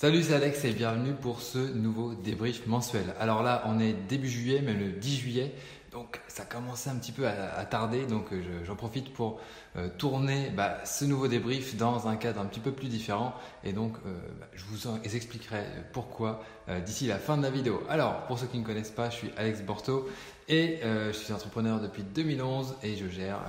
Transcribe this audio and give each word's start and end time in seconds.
Salut, 0.00 0.22
c'est 0.22 0.34
Alex 0.34 0.64
et 0.64 0.72
bienvenue 0.72 1.12
pour 1.12 1.42
ce 1.42 1.58
nouveau 1.58 2.14
débrief 2.14 2.68
mensuel. 2.68 3.16
Alors 3.18 3.42
là, 3.42 3.64
on 3.66 3.80
est 3.80 3.92
début 3.92 4.28
juillet, 4.28 4.62
même 4.62 4.78
le 4.78 4.92
10 4.92 5.16
juillet, 5.16 5.52
donc 5.90 6.20
ça 6.28 6.44
commençait 6.44 6.88
un 6.88 6.94
petit 6.94 7.10
peu 7.10 7.26
à, 7.26 7.64
tarder, 7.64 8.06
donc 8.06 8.32
euh, 8.32 8.40
j'en 8.62 8.76
profite 8.76 9.12
pour 9.12 9.40
euh, 9.74 9.88
tourner 9.98 10.50
bah, 10.50 10.78
ce 10.84 11.04
nouveau 11.04 11.26
débrief 11.26 11.76
dans 11.76 12.06
un 12.06 12.14
cadre 12.14 12.40
un 12.40 12.44
petit 12.44 12.60
peu 12.60 12.70
plus 12.70 12.86
différent 12.86 13.34
et 13.64 13.72
donc 13.72 13.96
euh, 14.06 14.16
bah, 14.38 14.46
je 14.54 14.62
vous 14.66 14.88
expliquerai 15.16 15.64
pourquoi 15.92 16.44
d'ici 16.86 17.08
la 17.08 17.18
fin 17.18 17.36
de 17.36 17.42
la 17.42 17.50
vidéo. 17.50 17.82
Alors, 17.88 18.24
pour 18.26 18.38
ceux 18.38 18.46
qui 18.46 18.58
ne 18.58 18.64
connaissent 18.64 18.92
pas, 18.92 19.10
je 19.10 19.16
suis 19.16 19.30
Alex 19.36 19.62
Borto 19.62 20.08
et 20.48 20.78
je 20.82 21.10
suis 21.12 21.32
entrepreneur 21.32 21.80
depuis 21.80 22.04
2011 22.04 22.76
et 22.84 22.94
je 22.94 23.08
gère 23.08 23.40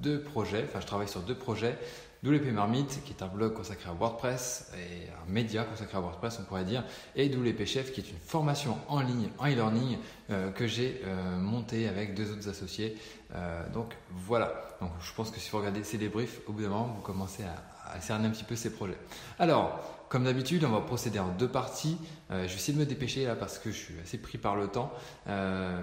deux 0.00 0.22
projets, 0.22 0.64
enfin 0.66 0.80
je 0.80 0.86
travaille 0.86 1.08
sur 1.08 1.20
deux 1.20 1.34
projets. 1.34 1.76
WP 2.24 2.52
Marmite, 2.52 3.00
qui 3.04 3.12
est 3.12 3.22
un 3.22 3.28
blog 3.28 3.54
consacré 3.54 3.88
à 3.88 3.92
WordPress 3.92 4.72
et 4.76 5.08
un 5.10 5.30
média 5.30 5.62
consacré 5.62 5.96
à 5.96 6.00
WordPress, 6.00 6.38
on 6.40 6.44
pourrait 6.44 6.64
dire, 6.64 6.84
et 7.14 7.28
WP 7.28 7.64
Chef, 7.64 7.92
qui 7.92 8.00
est 8.00 8.10
une 8.10 8.18
formation 8.18 8.76
en 8.88 9.00
ligne, 9.00 9.28
en 9.38 9.46
e-learning, 9.46 9.98
euh, 10.30 10.50
que 10.50 10.66
j'ai 10.66 11.00
euh, 11.04 11.36
monté 11.38 11.88
avec 11.88 12.14
deux 12.14 12.32
autres 12.32 12.48
associés. 12.48 12.96
Euh, 13.34 13.68
donc 13.70 13.94
voilà. 14.10 14.52
Donc 14.80 14.90
je 15.00 15.12
pense 15.14 15.30
que 15.30 15.38
si 15.38 15.50
vous 15.50 15.58
regardez 15.58 15.84
ces 15.84 15.98
débriefs, 15.98 16.40
au 16.48 16.52
bout 16.52 16.62
d'un 16.62 16.68
moment, 16.68 16.94
vous 16.96 17.02
commencez 17.02 17.44
à, 17.44 18.00
cerner 18.00 18.26
un 18.26 18.30
petit 18.30 18.44
peu 18.44 18.54
ces 18.54 18.70
projets. 18.70 18.98
Alors, 19.38 19.97
comme 20.08 20.24
d'habitude, 20.24 20.64
on 20.64 20.70
va 20.70 20.80
procéder 20.80 21.18
en 21.18 21.28
deux 21.28 21.48
parties. 21.48 21.98
je 22.30 22.36
vais 22.36 22.44
essayer 22.46 22.72
de 22.72 22.78
me 22.78 22.86
dépêcher 22.86 23.26
là 23.26 23.34
parce 23.34 23.58
que 23.58 23.70
je 23.70 23.76
suis 23.76 23.94
assez 24.02 24.18
pris 24.18 24.38
par 24.38 24.56
le 24.56 24.68
temps. 24.68 24.92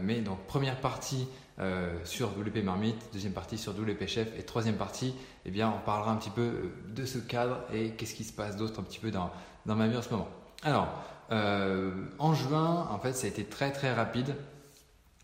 mais 0.01 0.21
donc 0.21 0.39
première 0.47 0.77
partie 0.77 1.27
euh, 1.57 1.93
sur 2.03 2.37
WP 2.37 2.63
Marmite, 2.65 2.97
deuxième 3.13 3.31
partie 3.31 3.57
sur 3.57 3.71
WP 3.71 4.07
Chef 4.07 4.37
et 4.37 4.43
troisième 4.43 4.75
partie, 4.75 5.15
eh 5.45 5.51
bien, 5.51 5.73
on 5.73 5.79
parlera 5.85 6.11
un 6.11 6.17
petit 6.17 6.29
peu 6.29 6.41
euh, 6.41 6.73
de 6.89 7.05
ce 7.05 7.17
cadre 7.17 7.59
et 7.73 7.91
qu'est-ce 7.91 8.13
qui 8.13 8.25
se 8.25 8.33
passe 8.33 8.57
d'autre 8.57 8.81
un 8.81 8.83
petit 8.83 8.99
peu 8.99 9.09
dans, 9.09 9.31
dans 9.65 9.75
ma 9.75 9.87
vie 9.87 9.95
en 9.95 10.01
ce 10.01 10.09
moment. 10.09 10.27
Alors, 10.63 10.89
euh, 11.31 11.93
en 12.19 12.33
juin, 12.33 12.89
en 12.91 12.99
fait, 12.99 13.13
ça 13.13 13.27
a 13.27 13.29
été 13.29 13.45
très 13.45 13.71
très 13.71 13.93
rapide. 13.93 14.35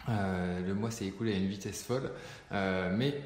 le 0.08 0.74
mois 0.74 0.90
s'est 0.90 1.06
écoulé 1.06 1.34
à 1.34 1.38
une 1.38 1.48
vitesse 1.48 1.84
folle, 1.84 2.12
mais 2.52 3.22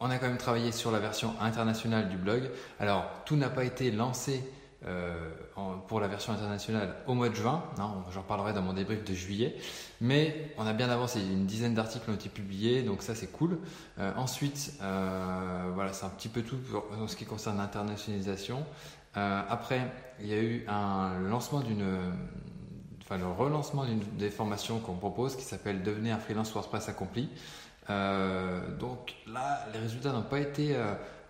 on 0.00 0.08
a 0.10 0.18
quand 0.18 0.26
même 0.26 0.38
travaillé 0.38 0.72
sur 0.72 0.90
la 0.90 0.98
version 0.98 1.34
internationale 1.40 2.08
du 2.08 2.16
blog. 2.16 2.50
Alors, 2.80 3.04
tout 3.26 3.36
n'a 3.36 3.50
pas 3.50 3.64
été 3.64 3.90
lancé 3.90 4.42
euh, 4.84 5.14
pour 5.88 6.00
la 6.00 6.06
version 6.06 6.34
internationale 6.34 6.96
au 7.06 7.14
mois 7.14 7.30
de 7.30 7.34
juin. 7.34 7.64
J'en 7.78 8.20
reparlerai 8.20 8.52
dans 8.52 8.60
mon 8.60 8.74
débrief 8.74 9.04
de 9.04 9.14
juillet. 9.14 9.56
Mais 10.02 10.52
on 10.58 10.66
a 10.66 10.74
bien 10.74 10.90
avancé. 10.90 11.18
Une 11.20 11.46
dizaine 11.46 11.74
d'articles 11.74 12.10
ont 12.10 12.14
été 12.14 12.28
publiés, 12.28 12.82
donc 12.82 13.02
ça 13.02 13.14
c'est 13.14 13.32
cool. 13.32 13.58
Euh, 13.98 14.12
ensuite, 14.16 14.74
euh, 14.82 15.70
voilà, 15.74 15.94
c'est 15.94 16.04
un 16.04 16.10
petit 16.10 16.28
peu 16.28 16.42
tout 16.42 16.58
en 16.92 17.08
ce 17.08 17.16
qui 17.16 17.24
concerne 17.24 17.56
l'internationalisation. 17.56 18.66
après, 19.14 19.80
il 20.20 20.26
y 20.26 20.34
a 20.34 20.42
eu 20.42 20.66
un 20.68 21.20
lancement 21.20 21.60
d'une 21.60 22.12
enfin 23.02 23.16
le 23.16 23.26
relancement 23.26 23.86
d'une 23.86 24.00
des 24.18 24.30
formations 24.30 24.78
qu'on 24.78 24.96
propose 24.96 25.36
qui 25.36 25.44
s'appelle 25.44 25.82
Devenir 25.82 26.16
un 26.16 26.18
freelance 26.18 26.52
WordPress 26.52 26.90
accompli. 26.90 27.30
donc 27.88 29.14
là, 29.26 29.66
les 29.72 29.78
résultats 29.78 30.12
n'ont 30.12 30.22
pas 30.22 30.40
été 30.40 30.76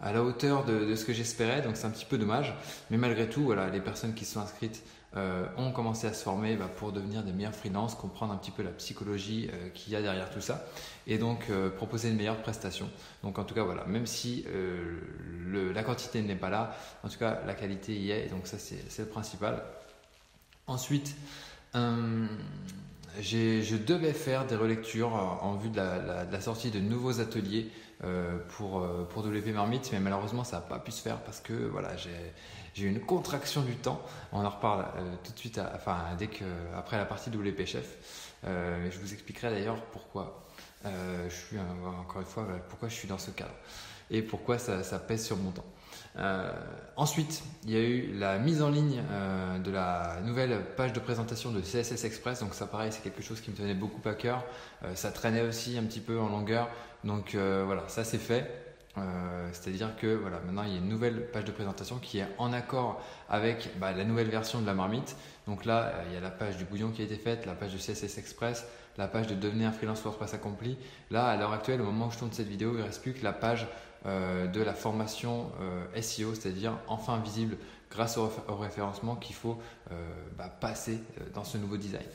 à 0.00 0.12
la 0.12 0.22
hauteur 0.22 0.64
de, 0.64 0.94
ce 0.94 1.04
que 1.04 1.12
j'espérais, 1.12 1.62
donc 1.62 1.76
c'est 1.76 1.86
un 1.86 1.90
petit 1.90 2.04
peu 2.04 2.18
dommage. 2.18 2.54
Mais 2.90 2.96
malgré 2.96 3.28
tout, 3.28 3.42
voilà, 3.42 3.68
les 3.68 3.80
personnes 3.80 4.14
qui 4.14 4.24
sont 4.24 4.40
inscrites 4.40 4.82
euh, 5.16 5.46
ont 5.56 5.72
commencé 5.72 6.06
à 6.06 6.12
se 6.12 6.22
former 6.22 6.56
bah, 6.56 6.70
pour 6.76 6.92
devenir 6.92 7.22
des 7.22 7.32
meilleurs 7.32 7.54
freelances, 7.54 7.94
comprendre 7.94 8.34
un 8.34 8.36
petit 8.36 8.50
peu 8.50 8.62
la 8.62 8.70
psychologie 8.70 9.48
euh, 9.50 9.70
qu'il 9.70 9.92
y 9.92 9.96
a 9.96 10.02
derrière 10.02 10.28
tout 10.28 10.42
ça, 10.42 10.66
et 11.06 11.16
donc 11.16 11.46
euh, 11.48 11.70
proposer 11.70 12.10
une 12.10 12.16
meilleure 12.16 12.42
prestation. 12.42 12.90
Donc 13.22 13.38
en 13.38 13.44
tout 13.44 13.54
cas, 13.54 13.62
voilà, 13.62 13.84
même 13.86 14.06
si 14.06 14.44
la 15.52 15.82
quantité 15.82 16.20
n'est 16.20 16.36
pas 16.36 16.50
là, 16.50 16.76
en 17.02 17.08
tout 17.08 17.18
cas 17.18 17.40
la 17.46 17.54
qualité 17.54 17.96
y 17.96 18.10
est, 18.10 18.26
et 18.26 18.28
donc 18.28 18.46
ça 18.46 18.58
c'est 18.58 18.98
le 18.98 19.06
principal. 19.06 19.62
Ensuite, 20.66 21.16
je 21.74 23.76
devais 23.76 24.12
faire 24.12 24.46
des 24.46 24.56
relectures 24.56 25.14
en 25.14 25.54
vue 25.54 25.70
de 25.70 25.76
la 25.76 26.40
sortie 26.40 26.70
de 26.70 26.80
nouveaux 26.80 27.20
ateliers 27.20 27.70
pour, 28.00 28.80
euh, 28.80 29.04
pour 29.04 29.24
WP 29.24 29.48
Marmite, 29.54 29.90
mais 29.92 30.00
malheureusement 30.00 30.44
ça 30.44 30.56
n'a 30.56 30.62
pas 30.62 30.78
pu 30.78 30.90
se 30.90 31.00
faire 31.00 31.18
parce 31.20 31.40
que 31.40 31.52
voilà, 31.52 31.96
j'ai 31.96 32.84
eu 32.84 32.88
une 32.88 33.00
contraction 33.00 33.62
du 33.62 33.74
temps. 33.76 34.00
On 34.32 34.44
en 34.44 34.50
reparle 34.50 34.86
euh, 34.96 35.14
tout 35.24 35.32
de 35.32 35.38
suite, 35.38 35.60
enfin, 35.74 35.98
dès 36.18 36.26
que, 36.26 36.44
après 36.76 36.96
la 36.98 37.06
partie 37.06 37.30
WP 37.30 37.64
Chef. 37.64 37.96
je 38.44 38.98
vous 39.00 39.12
expliquerai 39.12 39.50
d'ailleurs 39.50 39.82
pourquoi 39.86 40.42
je 40.84 41.34
suis, 41.34 41.56
encore 41.58 42.20
une 42.20 42.26
fois, 42.26 42.46
pourquoi 42.68 42.88
je 42.88 42.94
suis 42.94 43.08
dans 43.08 43.18
ce 43.18 43.30
cadre 43.30 43.54
et 44.10 44.22
pourquoi 44.22 44.58
ça 44.58 44.98
pèse 45.00 45.24
sur 45.24 45.36
mon 45.36 45.50
temps. 45.50 45.64
Ensuite, 46.96 47.42
il 47.64 47.70
y 47.72 47.76
a 47.76 47.80
eu 47.80 48.12
la 48.14 48.38
mise 48.38 48.62
en 48.62 48.70
ligne 48.70 49.02
de 49.64 49.70
la 49.70 50.18
nouvelle 50.24 50.64
page 50.76 50.92
de 50.92 51.00
présentation 51.00 51.52
de 51.52 51.60
CSS 51.60 52.04
Express. 52.04 52.40
Donc 52.40 52.54
ça, 52.54 52.66
pareil, 52.66 52.90
c'est 52.92 53.02
quelque 53.02 53.22
chose 53.22 53.40
qui 53.40 53.50
me 53.50 53.56
tenait 53.56 53.74
beaucoup 53.74 54.06
à 54.08 54.14
cœur. 54.14 54.44
ça 54.94 55.10
traînait 55.10 55.42
aussi 55.42 55.76
un 55.76 55.82
petit 55.82 56.00
peu 56.00 56.18
en 56.18 56.28
longueur. 56.28 56.68
Donc 57.06 57.34
euh, 57.34 57.62
voilà, 57.64 57.84
ça 57.88 58.04
c'est 58.04 58.18
fait. 58.18 58.62
Euh, 58.98 59.48
c'est-à-dire 59.52 59.94
que 59.96 60.14
voilà, 60.14 60.40
maintenant 60.40 60.62
il 60.62 60.72
y 60.72 60.74
a 60.74 60.78
une 60.78 60.88
nouvelle 60.88 61.30
page 61.30 61.44
de 61.44 61.52
présentation 61.52 61.98
qui 61.98 62.18
est 62.18 62.28
en 62.38 62.54
accord 62.54 63.02
avec 63.28 63.78
bah, 63.78 63.92
la 63.92 64.04
nouvelle 64.04 64.28
version 64.28 64.60
de 64.60 64.66
la 64.66 64.74
marmite. 64.74 65.16
Donc 65.46 65.64
là, 65.64 65.86
euh, 65.86 66.04
il 66.08 66.14
y 66.14 66.16
a 66.16 66.20
la 66.20 66.30
page 66.30 66.56
du 66.56 66.64
bouillon 66.64 66.90
qui 66.90 67.02
a 67.02 67.04
été 67.04 67.16
faite, 67.16 67.46
la 67.46 67.54
page 67.54 67.72
de 67.72 67.78
CSS 67.78 68.18
Express, 68.18 68.66
la 68.96 69.06
page 69.06 69.26
de 69.26 69.34
devenir 69.34 69.72
freelance 69.72 70.02
WordPress 70.02 70.34
accompli. 70.34 70.78
Là, 71.10 71.26
à 71.26 71.36
l'heure 71.36 71.52
actuelle, 71.52 71.80
au 71.82 71.84
moment 71.84 72.06
où 72.06 72.10
je 72.10 72.18
tourne 72.18 72.32
cette 72.32 72.48
vidéo, 72.48 72.72
il 72.72 72.78
ne 72.78 72.84
reste 72.84 73.02
plus 73.02 73.12
que 73.12 73.22
la 73.22 73.32
page 73.32 73.68
de 74.04 74.62
la 74.62 74.74
formation 74.74 75.50
SEO, 76.00 76.34
c'est-à-dire 76.34 76.78
enfin 76.86 77.18
visible 77.18 77.56
grâce 77.90 78.18
au, 78.18 78.30
référencement 78.48 79.16
qu'il 79.16 79.34
faut 79.34 79.58
bah, 80.38 80.48
passer 80.48 81.00
dans 81.34 81.44
ce 81.44 81.58
nouveau 81.58 81.76
design. 81.76 82.06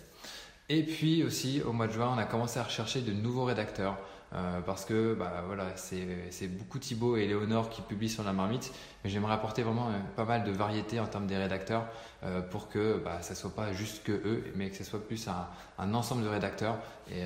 Et 0.70 0.84
puis 0.84 1.22
aussi, 1.24 1.62
au 1.62 1.74
mois 1.74 1.88
de 1.88 1.92
juin, 1.92 2.14
on 2.16 2.18
a 2.18 2.24
commencé 2.24 2.58
à 2.58 2.64
rechercher 2.64 3.02
de 3.02 3.12
nouveaux 3.12 3.44
rédacteurs. 3.44 3.98
Euh, 4.34 4.62
parce 4.62 4.86
que 4.86 5.14
bah, 5.14 5.44
voilà, 5.46 5.66
c'est 5.76 6.48
beaucoup 6.48 6.80
Thibaut 6.80 7.18
et 7.18 7.28
Léonore 7.28 7.70
qui 7.70 7.82
publient 7.82 8.10
sur 8.10 8.24
la 8.24 8.32
marmite, 8.32 8.72
mais 9.04 9.10
j'aimerais 9.10 9.34
apporter 9.34 9.62
vraiment 9.62 9.90
euh, 9.90 10.00
pas 10.16 10.24
mal 10.24 10.44
de 10.44 10.52
variété 10.52 11.00
en 11.00 11.08
termes 11.08 11.28
des 11.28 11.38
rédacteurs 11.38 11.86
euh, 12.24 12.42
pour 12.42 12.70
que 12.70 13.02
bah, 13.04 13.22
ça 13.22 13.36
soit 13.36 13.54
pas 13.54 13.74
juste 13.74 14.04
que 14.04 14.14
eux, 14.14 14.44
mais 14.56 14.70
que 14.70 14.78
ce 14.78 14.84
soit 14.84 15.06
plus 15.06 15.28
un, 15.28 15.48
un 15.78 15.94
ensemble 15.94 16.24
de 16.24 16.30
rédacteurs. 16.30 16.78
Et 17.10 17.24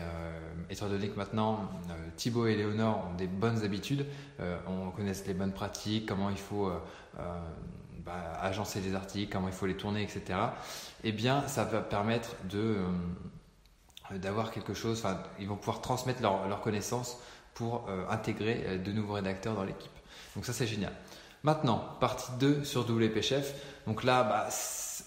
étant 0.72 0.88
donné 0.88 1.10
que 1.10 1.16
maintenant 1.16 1.70
Thibaut 2.16 2.48
et 2.48 2.56
Léonore 2.56 3.10
ont 3.12 3.16
des 3.16 3.28
bonnes 3.28 3.64
habitudes, 3.64 4.08
on 4.68 4.90
connaît 4.90 5.12
les 5.28 5.34
bonnes 5.36 5.52
pratiques, 5.52 6.08
comment 6.08 6.32
il 6.32 6.40
faut 6.40 6.72
bah, 8.06 8.38
agencer 8.40 8.82
les 8.82 8.94
articles, 8.94 9.32
comment 9.32 9.48
il 9.48 9.54
faut 9.54 9.66
les 9.66 9.76
tourner, 9.76 10.04
etc. 10.04 10.38
Eh 11.04 11.12
bien, 11.12 11.48
ça 11.48 11.64
va 11.64 11.82
permettre 11.82 12.36
de 12.44 12.60
euh, 12.60 12.88
d'avoir 14.12 14.52
quelque 14.52 14.74
chose, 14.74 15.00
enfin, 15.00 15.20
ils 15.40 15.48
vont 15.48 15.56
pouvoir 15.56 15.82
transmettre 15.82 16.22
leurs 16.22 16.48
leur 16.48 16.62
connaissances 16.62 17.18
pour 17.54 17.86
euh, 17.90 18.06
intégrer 18.10 18.64
euh, 18.66 18.78
de 18.78 18.92
nouveaux 18.92 19.14
rédacteurs 19.14 19.56
dans 19.56 19.64
l'équipe. 19.64 19.92
Donc 20.36 20.46
ça 20.46 20.54
c'est 20.54 20.68
génial. 20.68 20.92
Maintenant, 21.44 21.84
partie 22.00 22.32
2 22.40 22.64
sur 22.64 22.90
WP 22.90 23.22
Chef. 23.22 23.56
Donc 23.88 24.04
là, 24.04 24.24
bah, 24.24 24.50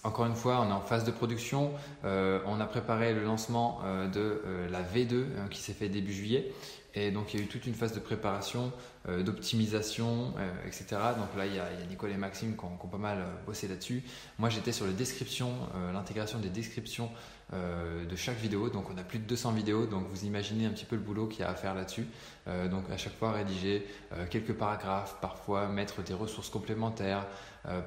encore 0.04 0.26
une 0.26 0.36
fois, 0.36 0.60
on 0.60 0.70
est 0.70 0.72
en 0.72 0.80
phase 0.80 1.04
de 1.04 1.10
production. 1.10 1.72
on 2.04 2.60
a 2.60 2.64
préparé 2.66 3.12
le 3.12 3.24
lancement 3.24 3.80
de 4.14 4.40
la 4.70 4.80
V2 4.80 5.24
hein, 5.36 5.48
qui 5.50 5.60
s'est 5.60 5.72
fait 5.72 5.88
début 5.88 6.12
juillet. 6.12 6.52
Et 7.00 7.10
donc 7.10 7.32
il 7.32 7.38
y 7.38 7.42
a 7.42 7.46
eu 7.46 7.48
toute 7.48 7.66
une 7.66 7.74
phase 7.74 7.92
de 7.92 8.00
préparation, 8.00 8.72
d'optimisation, 9.06 10.34
etc. 10.66 10.86
Donc 11.16 11.36
là, 11.36 11.46
il 11.46 11.54
y, 11.54 11.58
a, 11.58 11.68
Nicole 11.88 12.10
et 12.10 12.16
Maxime 12.16 12.56
qui 12.56 12.64
ont, 12.64 12.88
pas 12.88 12.98
mal 12.98 13.24
bossé 13.46 13.68
là-dessus. 13.68 14.02
Moi, 14.38 14.48
j'étais 14.48 14.72
sur 14.72 14.86
les 14.86 14.92
descriptions, 14.92 15.52
l'intégration 15.94 16.40
des 16.40 16.48
descriptions 16.48 17.10
euh, 17.54 18.04
de 18.04 18.14
chaque 18.14 18.36
vidéo. 18.36 18.68
Donc 18.68 18.90
on 18.94 18.98
a 18.98 19.02
plus 19.02 19.18
de 19.18 19.24
200 19.24 19.52
vidéos, 19.52 19.86
donc 19.86 20.06
vous 20.10 20.26
imaginez 20.26 20.66
un 20.66 20.70
petit 20.70 20.84
peu 20.84 20.96
le 20.96 21.02
boulot 21.02 21.26
qu'il 21.26 21.40
y 21.40 21.42
a 21.44 21.48
à 21.48 21.54
faire 21.54 21.74
là-dessus. 21.74 22.06
Euh, 22.46 22.68
donc 22.68 22.84
à 22.92 22.98
chaque 22.98 23.14
fois 23.14 23.32
rédiger 23.32 23.86
euh, 24.12 24.26
quelques 24.28 24.52
paragraphes, 24.52 25.16
parfois 25.22 25.66
mettre 25.66 26.02
des 26.02 26.12
ressources 26.12 26.50
complémentaires, 26.50 27.26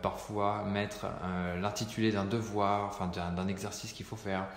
parfois 0.03 0.63
mettre 0.63 1.07
l'intitulé 1.59 2.11
d'un 2.11 2.25
devoir, 2.25 2.85
enfin 2.85 3.07
d'un 3.07 3.47
exercice 3.47 3.93
qu'il 3.93 4.05
faut 4.05 4.17
faire, 4.17 4.47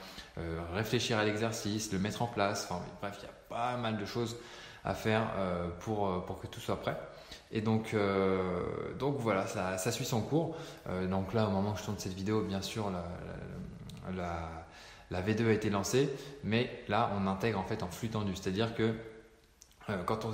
réfléchir 0.74 1.16
à 1.16 1.24
l'exercice, 1.24 1.90
le 1.92 1.98
mettre 1.98 2.20
en 2.20 2.26
place. 2.26 2.68
Enfin 2.68 2.82
bref, 3.00 3.16
il 3.20 3.24
y 3.24 3.28
a 3.28 3.32
pas 3.48 3.78
mal 3.78 3.96
de 3.96 4.04
choses 4.04 4.36
à 4.84 4.94
faire 4.94 5.32
pour, 5.80 6.24
pour 6.26 6.40
que 6.40 6.46
tout 6.46 6.60
soit 6.60 6.80
prêt. 6.80 6.98
Et 7.50 7.60
donc, 7.60 7.96
donc 8.98 9.16
voilà, 9.18 9.46
ça, 9.46 9.92
suit 9.92 10.04
son 10.04 10.20
cours. 10.20 10.56
donc 11.08 11.32
là, 11.32 11.46
au 11.46 11.50
moment 11.50 11.72
où 11.72 11.76
je 11.76 11.84
tourne 11.84 11.98
cette 11.98 12.12
vidéo, 12.12 12.42
bien 12.42 12.60
sûr, 12.60 12.90
la, 12.90 13.04
la 14.14 14.64
la 15.10 15.22
V2 15.22 15.48
a 15.48 15.52
été 15.52 15.70
lancée, 15.70 16.10
mais 16.42 16.82
là 16.88 17.12
on 17.16 17.26
intègre 17.26 17.58
en 17.58 17.64
fait 17.64 17.82
en 17.82 17.88
flux 17.88 18.08
tendu, 18.08 18.34
c'est-à-dire 18.34 18.74
que 18.74 18.94
euh, 19.90 20.02
quand 20.04 20.24
euh, 20.24 20.30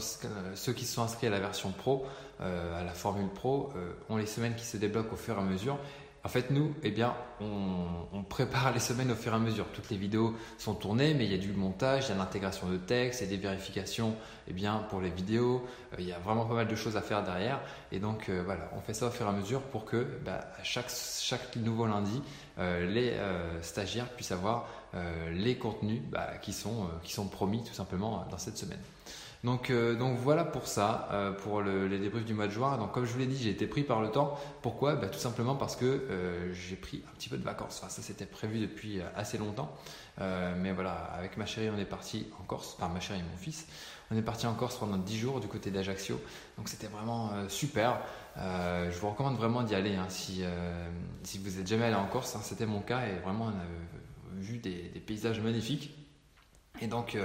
ceux 0.54 0.72
qui 0.72 0.84
sont 0.84 1.02
inscrits 1.02 1.26
à 1.26 1.30
la 1.30 1.40
version 1.40 1.70
pro, 1.70 2.06
euh, 2.40 2.80
à 2.80 2.84
la 2.84 2.92
formule 2.92 3.28
pro, 3.28 3.72
ont 4.08 4.16
les 4.16 4.26
semaines 4.26 4.54
qui 4.54 4.64
se 4.64 4.76
débloquent 4.76 5.12
au 5.12 5.16
fur 5.16 5.36
et 5.36 5.40
à 5.40 5.42
mesure. 5.42 5.78
En 6.22 6.28
fait, 6.28 6.50
nous, 6.50 6.74
eh 6.82 6.90
bien, 6.90 7.14
on, 7.40 8.22
prépare 8.28 8.72
les 8.72 8.78
semaines 8.78 9.10
au 9.10 9.14
fur 9.14 9.32
et 9.32 9.36
à 9.36 9.38
mesure. 9.38 9.66
Toutes 9.72 9.90
les 9.90 9.96
vidéos 9.96 10.36
sont 10.58 10.74
tournées, 10.74 11.14
mais 11.14 11.24
il 11.24 11.32
y 11.32 11.34
a 11.34 11.38
du 11.38 11.52
montage, 11.52 12.06
il 12.06 12.10
y 12.10 12.12
a 12.12 12.16
l'intégration 12.16 12.68
de 12.68 12.76
texte, 12.76 13.20
il 13.20 13.24
y 13.24 13.26
a 13.26 13.36
des 13.36 13.42
vérifications 13.42 14.14
eh 14.46 14.52
bien, 14.52 14.84
pour 14.90 15.00
les 15.00 15.10
vidéos. 15.10 15.66
Euh, 15.92 15.96
il 15.98 16.06
y 16.06 16.12
a 16.12 16.18
vraiment 16.18 16.44
pas 16.44 16.54
mal 16.54 16.68
de 16.68 16.76
choses 16.76 16.96
à 16.96 17.02
faire 17.02 17.24
derrière. 17.24 17.60
Et 17.90 17.98
donc, 17.98 18.28
euh, 18.28 18.42
voilà, 18.44 18.70
on 18.76 18.80
fait 18.80 18.94
ça 18.94 19.08
au 19.08 19.10
fur 19.10 19.26
et 19.26 19.30
à 19.30 19.32
mesure 19.32 19.62
pour 19.62 19.84
que 19.84 20.06
bah, 20.24 20.44
chaque, 20.62 20.90
chaque 20.90 21.56
nouveau 21.56 21.86
lundi, 21.86 22.22
euh, 22.58 22.86
les 22.86 23.16
stagiaires 23.62 24.08
puissent 24.08 24.32
avoir 24.32 24.68
les 25.32 25.56
contenus 25.56 26.02
bah, 26.10 26.32
qui, 26.42 26.52
sont, 26.52 26.88
qui 27.02 27.12
sont 27.12 27.28
promis 27.28 27.64
tout 27.64 27.74
simplement 27.74 28.26
dans 28.30 28.38
cette 28.38 28.58
semaine. 28.58 28.80
Donc, 29.42 29.70
euh, 29.70 29.94
donc 29.96 30.18
voilà 30.18 30.44
pour 30.44 30.66
ça, 30.66 31.08
euh, 31.12 31.32
pour 31.32 31.62
les 31.62 31.98
débriefs 31.98 32.26
du 32.26 32.34
mois 32.34 32.46
de 32.46 32.52
juin. 32.52 32.76
Donc 32.76 32.92
comme 32.92 33.06
je 33.06 33.12
vous 33.12 33.18
l'ai 33.18 33.26
dit, 33.26 33.42
j'ai 33.42 33.50
été 33.50 33.66
pris 33.66 33.82
par 33.82 34.02
le 34.02 34.10
temps. 34.10 34.38
Pourquoi? 34.60 34.96
Bah, 34.96 35.08
Tout 35.08 35.18
simplement 35.18 35.54
parce 35.54 35.76
que 35.76 35.84
euh, 35.86 36.52
j'ai 36.52 36.76
pris 36.76 37.02
un 37.10 37.14
petit 37.14 37.30
peu 37.30 37.38
de 37.38 37.42
vacances. 37.42 37.78
Enfin, 37.80 37.88
ça 37.88 38.02
c'était 38.02 38.26
prévu 38.26 38.58
depuis 38.58 39.00
assez 39.16 39.38
longtemps. 39.38 39.74
mais 40.18 40.72
voilà, 40.72 40.92
avec 41.16 41.36
ma 41.38 41.46
chérie, 41.46 41.70
on 41.74 41.78
est 41.78 41.86
parti 41.86 42.26
en 42.38 42.44
Corse. 42.44 42.76
Enfin, 42.78 42.92
ma 42.92 43.00
chérie 43.00 43.20
et 43.20 43.22
mon 43.22 43.38
fils. 43.38 43.66
On 44.10 44.16
est 44.16 44.22
parti 44.22 44.46
en 44.46 44.54
Corse 44.54 44.76
pendant 44.76 44.98
10 44.98 45.16
jours 45.16 45.40
du 45.40 45.46
côté 45.46 45.70
d'Ajaccio. 45.70 46.20
Donc 46.58 46.68
c'était 46.68 46.88
vraiment 46.88 47.30
super. 47.48 48.00
je 48.36 48.98
vous 49.00 49.08
recommande 49.08 49.36
vraiment 49.36 49.62
d'y 49.62 49.74
aller 49.74 49.94
hein, 49.94 50.08
si, 50.08 50.42
vous 51.38 51.50
n'êtes 51.56 51.66
jamais 51.66 51.84
allé 51.84 51.94
en 51.94 52.06
Corse. 52.06 52.36
Hein, 52.36 52.40
c'était 52.42 52.66
mon 52.66 52.80
cas 52.80 53.06
et 53.06 53.20
vraiment 53.20 53.46
on 53.46 53.58
a 53.58 54.40
vu 54.40 54.58
des 54.58 55.02
paysages 55.06 55.40
magnifiques. 55.40 55.99
Et 56.80 56.86
donc 56.86 57.16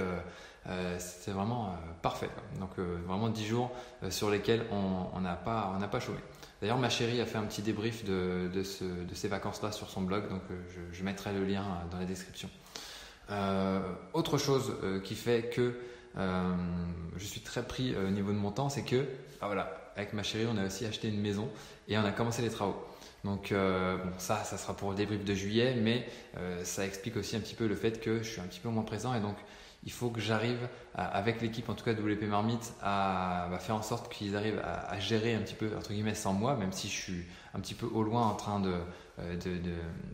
euh, 0.68 0.96
c'était 0.98 1.30
vraiment 1.30 1.66
euh, 1.66 1.70
parfait. 2.02 2.30
Donc 2.58 2.70
euh, 2.78 2.98
vraiment 3.06 3.28
10 3.28 3.46
jours 3.46 3.70
sur 4.10 4.30
lesquels 4.30 4.64
on 4.70 5.20
n'a 5.20 5.34
pas, 5.34 6.00
chômé. 6.00 6.18
D'ailleurs, 6.60 6.78
ma 6.78 6.88
chérie 6.88 7.20
a 7.20 7.26
fait 7.26 7.38
un 7.38 7.44
petit 7.44 7.62
débrief 7.62 8.04
de, 8.04 8.50
de, 8.52 8.62
ce, 8.62 8.84
de 8.84 9.14
ces 9.14 9.28
vacances-là 9.28 9.72
sur 9.72 9.90
son 9.90 10.02
blog, 10.02 10.28
donc 10.28 10.42
je, 10.92 11.02
mettrai 11.04 11.32
le 11.32 11.44
lien 11.44 11.64
dans 11.90 11.98
la 11.98 12.04
description. 12.04 12.48
autre 14.12 14.38
chose 14.38 14.74
qui 15.04 15.14
fait 15.14 15.50
que 15.50 15.78
je 16.16 17.24
suis 17.24 17.42
très 17.42 17.62
pris 17.62 17.94
au 17.94 18.10
niveau 18.10 18.32
de 18.32 18.38
mon 18.38 18.50
temps, 18.50 18.70
c'est 18.70 18.84
que, 18.84 19.06
ah 19.40 19.46
voilà, 19.46 19.92
avec 19.96 20.14
ma 20.14 20.22
chérie, 20.22 20.46
on 20.50 20.56
a 20.56 20.66
aussi 20.66 20.86
acheté 20.86 21.08
une 21.08 21.20
maison 21.20 21.48
et 21.88 21.98
on 21.98 22.04
a 22.04 22.12
commencé 22.12 22.42
les 22.42 22.50
travaux. 22.50 22.82
Donc 23.26 23.52
bon, 23.52 24.12
ça, 24.18 24.42
ça 24.44 24.56
sera 24.56 24.74
pour 24.74 24.90
le 24.90 24.96
débrief 24.96 25.24
de 25.24 25.34
juillet, 25.34 25.76
mais 25.76 26.08
ça 26.62 26.86
explique 26.86 27.16
aussi 27.16 27.36
un 27.36 27.40
petit 27.40 27.54
peu 27.54 27.66
le 27.66 27.74
fait 27.74 28.00
que 28.00 28.22
je 28.22 28.30
suis 28.30 28.40
un 28.40 28.44
petit 28.44 28.60
peu 28.60 28.68
moins 28.68 28.84
présent 28.84 29.14
et 29.14 29.20
donc 29.20 29.36
il 29.86 29.92
faut 29.92 30.10
que 30.10 30.20
j'arrive, 30.20 30.68
avec 30.94 31.40
l'équipe 31.40 31.68
en 31.68 31.74
tout 31.74 31.84
cas 31.84 31.92
WP 31.92 32.24
Marmite, 32.24 32.74
à 32.82 33.46
bah, 33.50 33.58
faire 33.60 33.76
en 33.76 33.82
sorte 33.82 34.12
qu'ils 34.12 34.36
arrivent 34.36 34.60
à, 34.64 34.98
gérer 34.98 35.34
un 35.34 35.40
petit 35.40 35.54
peu, 35.54 35.70
entre 35.76 35.92
guillemets, 35.92 36.16
sans 36.16 36.32
moi, 36.32 36.56
même 36.56 36.72
si 36.72 36.88
je 36.88 36.92
suis 36.92 37.24
un 37.54 37.60
petit 37.60 37.74
peu 37.74 37.86
au 37.86 38.02
loin 38.02 38.26
en 38.26 38.34
train 38.34 38.60
euh, 39.18 39.36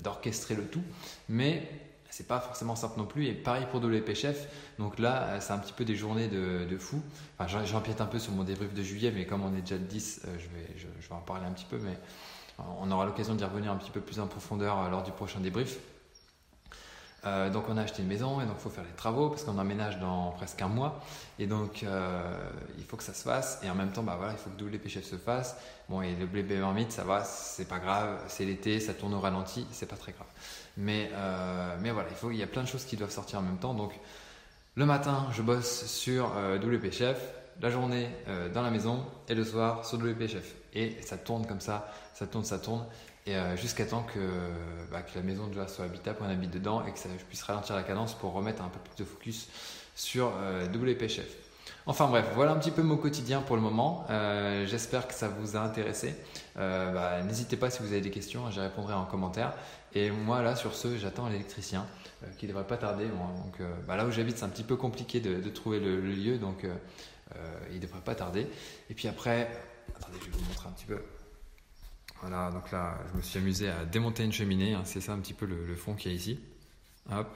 d'orchestrer 0.03 0.55
le 0.55 0.67
tout. 0.67 0.83
Mais 1.31 1.67
c'est 2.11 2.29
pas 2.29 2.39
forcément 2.39 2.77
simple 2.77 2.99
non 2.99 3.07
plus. 3.07 3.27
Et 3.29 3.33
pareil 3.33 3.65
pour 3.71 3.83
WP 3.83 4.13
Chef. 4.15 4.47
Donc 4.79 4.99
là, 4.99 5.23
euh, 5.23 5.39
c'est 5.41 5.55
un 5.55 5.59
petit 5.59 5.73
peu 5.73 5.87
des 5.87 5.97
journées 5.97 6.29
de, 6.29 6.77
fou. 6.77 7.01
Enfin, 7.39 7.65
j'empiète 7.65 8.03
un 8.03 8.07
peu 8.07 8.19
sur 8.19 8.33
mon 8.33 8.45
débrief 8.45 8.75
de 8.75 8.83
juillet, 8.83 9.11
mais 9.11 9.25
comme 9.25 9.43
on 9.43 9.57
est 9.57 9.63
déjà 9.63 9.77
le 9.77 9.87
10, 9.87 10.23
euh, 10.27 10.37
je 10.39 10.49
vais, 10.49 10.67
je 10.77 11.09
vais 11.09 11.15
en 11.15 11.21
parler 11.21 11.47
un 11.47 11.53
petit 11.53 11.67
peu. 11.69 11.79
Mais 11.79 11.97
on 12.59 12.91
aura 12.91 13.07
l'occasion 13.07 13.35
d'y 13.35 13.45
revenir 13.45 13.73
un 13.73 13.77
petit 13.77 13.91
peu 13.91 14.01
plus 14.01 14.21
en 14.21 14.27
profondeur 14.27 14.89
lors 14.91 15.03
du 15.03 15.13
prochain 15.13 15.41
débrief. 15.41 15.79
Euh, 17.25 17.51
donc 17.51 17.65
on 17.69 17.77
a 17.77 17.83
acheté 17.83 18.03
une 18.03 18.09
maison 18.09 18.41
et 18.41 18.47
donc 18.47 18.57
il 18.59 18.63
faut 18.63 18.71
faire 18.71 18.83
les 18.83 18.97
travaux 18.97 19.29
parce 19.29 19.45
qu'on 19.45 19.57
emménage 19.57 19.99
dans 20.01 20.33
presque 20.33 20.61
un 20.61 20.69
mois. 20.69 21.01
Et 21.39 21.47
donc 21.47 21.83
euh, 21.85 22.21
il 22.79 22.85
faut 22.85 22.97
que 22.97 23.05
ça 23.05 23.15
se 23.15 23.23
fasse. 23.23 23.61
Et 23.63 23.71
en 23.71 23.75
même 23.75 23.93
temps 23.93 24.03
bah 24.03 24.17
voilà 24.19 24.33
il 24.33 24.39
faut 24.39 24.51
que 24.51 24.63
WP 24.63 24.89
Chef 24.89 25.05
se 25.05 25.17
fasse. 25.17 25.57
Bon 25.89 26.03
et 26.03 26.15
le 26.17 26.27
blé 26.27 26.43
marmite 26.43 26.91
ça 26.91 27.05
va 27.05 27.23
c'est 27.25 27.69
pas 27.69 27.79
grave. 27.79 28.19
C'est 28.27 28.45
l'été 28.45 28.81
ça 28.81 28.95
tourne 28.95 29.15
au 29.15 29.21
ralenti 29.21 29.67
c'est 29.71 29.87
pas 29.87 29.97
très 29.97 30.13
grave. 30.13 30.27
Mais 30.77 31.11
euh, 31.15 31.77
mais 31.81 31.93
voilà 31.93 32.09
il 32.31 32.37
y 32.37 32.43
a 32.43 32.47
plein 32.49 32.63
de 32.63 32.69
choses 32.69 32.85
qui 32.85 32.97
doivent 32.97 33.13
sortir 33.13 33.39
en 33.39 33.43
même 33.43 33.59
temps. 33.59 33.75
Donc 33.75 33.93
le 34.75 34.87
matin 34.87 35.29
je 35.33 35.43
bosse 35.43 35.87
sur 35.87 36.33
WP 36.61 36.91
Chef 36.91 37.19
la 37.61 37.71
journée 37.71 38.09
dans 38.55 38.63
la 38.63 38.71
maison 38.71 39.05
et 39.29 39.35
le 39.35 39.45
soir 39.45 39.85
sur 39.85 39.99
WP 39.99 40.27
Chef 40.27 40.55
et 40.75 40.97
ça 41.03 41.17
tourne 41.17 41.47
comme 41.47 41.61
ça 41.61 41.93
ça 42.15 42.27
tourne 42.27 42.45
ça 42.45 42.59
tourne 42.59 42.85
et 43.27 43.37
euh, 43.37 43.57
jusqu'à 43.57 43.87
temps 43.87 44.03
que, 44.03 44.19
bah, 44.91 45.03
la 45.15 45.23
maison 45.23 45.49
soit 45.69 45.85
habitable, 45.85 46.19
qu'on 46.19 46.25
habite 46.25 46.51
dedans 46.51 46.85
et 46.85 46.93
que 46.93 46.99
je 46.99 47.25
puisse 47.25 47.43
ralentir 47.43 47.77
la 47.77 47.83
cadence 47.83 48.15
pour 48.15 48.33
remettre 48.33 48.63
un 48.63 48.69
peu 48.69 48.81
plus 48.81 48.97
de 48.97 49.09
focus 49.09 49.49
sur 49.95 50.33
euh, 50.37 50.67
WP 50.67 51.09
Chef. 51.09 51.29
Enfin 51.87 52.07
bref, 52.07 52.27
voilà 52.35 52.53
un 52.53 52.59
petit 52.59 52.71
peu 52.71 52.83
mon 52.83 52.97
quotidien 52.97 53.41
pour 53.41 53.57
le 53.57 53.63
moment. 53.63 54.07
Euh, 54.11 54.67
j'espère 54.67 55.09
que 55.09 55.15
ça 55.15 55.29
vous 55.29 55.57
a 55.57 55.61
intéressé. 55.61 56.15
Bah, 56.55 57.23
n'hésitez 57.23 57.57
pas 57.57 57.71
si 57.71 57.83
vous 57.83 57.93
avez 57.93 58.01
des 58.01 58.11
questions, 58.11 58.51
j'y 58.51 58.61
répondrai 58.61 58.95
en 58.95 59.05
commentaire. 59.05 59.55
Et 59.95 60.11
moi 60.11 60.43
là 60.43 60.55
sur 60.55 60.75
ce, 60.75 60.97
j'attends 60.97 61.29
l'électricien 61.29 61.87
qui 62.39 62.47
devrait 62.47 62.67
pas 62.67 62.77
tarder. 62.77 63.07
donc 63.07 63.67
bah, 63.87 63.97
là 63.97 64.07
où 64.07 64.11
j'habite, 64.11 64.39
c'est 64.39 64.45
un 64.45 64.49
petit 64.49 64.63
peu 64.63 64.77
compliqué 64.77 65.21
de, 65.21 65.49
trouver 65.51 65.81
le, 65.81 66.01
le, 66.01 66.13
lieu, 66.13 66.39
donc 66.39 66.67
il 67.73 67.81
devrait 67.81 68.01
pas 68.01 68.15
tarder. 68.15 68.47
Et 68.91 68.95
puis 68.95 69.09
après, 69.09 69.51
attendez, 69.97 70.19
je 70.21 70.27
vais 70.27 70.37
vous 70.37 70.45
montrer 70.45 70.69
un 70.69 70.73
petit 70.73 70.87
peu. 70.87 71.03
Voilà, 72.23 72.53
donc 72.53 72.71
là, 72.71 72.97
je 73.11 73.17
me 73.17 73.23
suis 73.23 73.39
amusé 73.41 73.69
à 73.69 73.85
démonter 73.85 74.25
une 74.25 74.33
cheminée. 74.33 74.75
Hein, 74.75 74.83
c'est 74.85 75.01
ça 75.01 75.13
un 75.13 75.19
petit 75.19 75.35
peu 75.35 75.45
le, 75.45 75.75
fond 75.75 75.95
qu'il 75.95 76.13
y 76.13 76.15
a 76.15 76.17
ici. 76.17 76.39
Hop. 77.11 77.29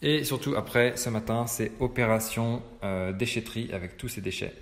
Et 0.00 0.22
surtout, 0.24 0.54
après, 0.54 0.96
ce 0.96 1.10
matin, 1.10 1.46
c'est 1.46 1.72
opération 1.80 2.62
euh, 2.84 3.12
déchetterie 3.12 3.70
avec 3.72 3.96
tous 3.96 4.08
ces 4.08 4.20
déchets. 4.20 4.54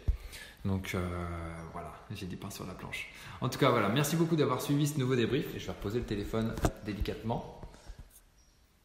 Donc 0.64 0.92
euh, 0.94 1.26
voilà, 1.72 1.92
j'ai 2.14 2.26
des 2.26 2.36
pains 2.36 2.50
sur 2.50 2.66
la 2.66 2.72
planche. 2.72 3.10
En 3.40 3.48
tout 3.48 3.58
cas, 3.58 3.70
voilà, 3.70 3.88
merci 3.88 4.16
beaucoup 4.16 4.34
d'avoir 4.34 4.60
suivi 4.60 4.86
ce 4.86 4.98
nouveau 4.98 5.14
débrief. 5.14 5.46
Je 5.56 5.66
vais 5.66 5.72
reposer 5.72 5.98
le 5.98 6.04
téléphone 6.04 6.54
délicatement. 6.84 7.60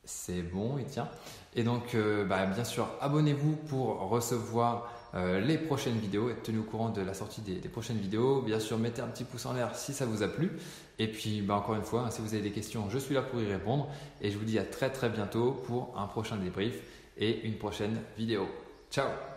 C'est 0.03 0.42
bon, 0.42 0.77
il 0.77 0.86
tient. 0.86 1.09
Et 1.56 1.63
donc, 1.63 1.95
euh, 1.95 2.25
bah, 2.25 2.45
bien 2.45 2.63
sûr, 2.63 2.88
abonnez-vous 3.00 3.56
pour 3.56 4.09
recevoir 4.09 4.92
les 5.13 5.58
prochaines 5.58 5.98
vidéos, 5.98 6.30
être 6.30 6.44
tenu 6.44 6.60
au 6.60 6.63
courant 6.63 6.90
de 6.90 7.02
la 7.02 7.13
sortie 7.13 7.42
des, 7.42 7.68
prochaines 7.69 7.98
vidéos. 7.98 8.42
Bien 8.42 8.60
sûr, 8.60 8.78
mettez 8.78 9.02
un 9.02 9.08
petit 9.08 9.25
pouce 9.25 9.46
en 9.46 9.54
l'air 9.54 9.75
si 9.75 9.94
ça 9.94 10.06
vous 10.06 10.24
a 10.24 10.28
plu. 10.28 10.52
Et 11.00 11.08
puis, 11.08 11.42
bah, 11.42 11.56
encore 11.56 11.75
une 11.75 11.84
fois, 11.84 12.10
si 12.12 12.22
vous 12.22 12.34
avez 12.34 12.44
des 12.44 12.52
questions, 12.52 12.90
je 12.90 12.98
suis 12.98 13.13
là 13.13 13.22
pour 13.22 13.42
y 13.42 13.52
répondre. 13.52 13.90
Et 14.22 14.31
je 14.31 14.38
vous 14.38 14.46
dis 14.46 14.58
à 14.58 14.63
très 14.63 14.90
très 14.90 15.10
bientôt 15.10 15.52
pour 15.52 15.94
un 15.98 16.08
prochain 16.08 16.38
débrief 16.38 16.81
et 17.18 17.42
une 17.46 17.58
prochaine 17.58 17.98
vidéo. 18.18 18.48
Ciao 18.90 19.31